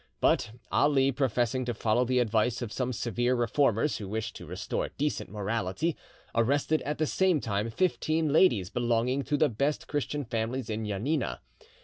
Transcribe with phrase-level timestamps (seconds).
[0.19, 4.89] But Ali, professing to follow the advice of some severe reformers who wished to restore
[4.97, 5.95] decent morality,
[6.33, 11.41] arrested at the same time fifteen ladies belonging to the best Christian families in Janina.